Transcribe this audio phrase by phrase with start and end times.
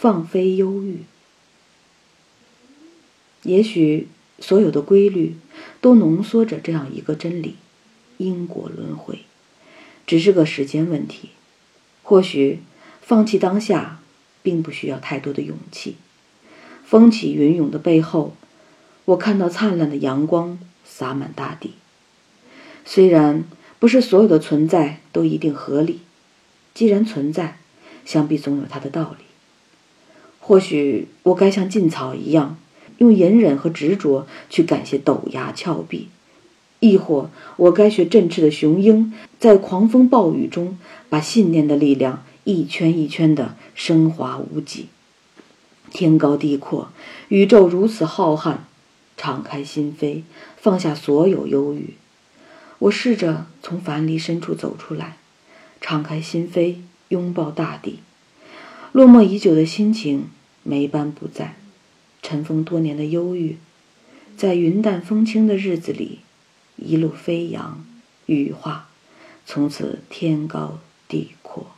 [0.00, 1.00] 放飞忧郁。
[3.42, 5.36] 也许所有的规律
[5.82, 7.56] 都浓缩着这样一个真理：
[8.16, 9.18] 因果轮回，
[10.06, 11.28] 只是个时间问题。
[12.02, 12.60] 或许
[13.02, 14.00] 放弃当下，
[14.42, 15.96] 并不需要太多的勇气。
[16.82, 18.34] 风起云涌的背后，
[19.04, 21.74] 我看到灿烂的阳光洒满大地。
[22.86, 23.44] 虽然
[23.78, 26.00] 不是所有的存在都一定合理，
[26.72, 27.58] 既然存在，
[28.06, 29.24] 想必总有它的道理。
[30.50, 32.58] 或许我该像劲草一样。
[32.98, 36.08] 用隐忍和执着去感谢陡崖峭壁，
[36.80, 40.76] 亦或我该学振翅的雄鹰，在狂风暴雨中
[41.08, 44.86] 把信念的力量一圈一圈的升华无极。
[45.92, 46.90] 天高地阔，
[47.28, 48.56] 宇宙如此浩瀚，
[49.16, 50.22] 敞开心扉，
[50.56, 51.94] 放下所有忧郁。
[52.80, 55.16] 我试着从樊篱深处走出来，
[55.80, 56.74] 敞开心扉，
[57.10, 58.00] 拥抱大地。
[58.90, 60.24] 落寞已久的心情
[60.62, 61.56] 梅斑不在。
[62.22, 63.56] 尘封多年的忧郁，
[64.36, 66.20] 在云淡风轻的日子里，
[66.76, 67.84] 一路飞扬
[68.26, 68.90] 羽化，
[69.46, 71.68] 从此天高地阔。